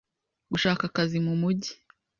[0.51, 1.71] gushaka akazi mu mugi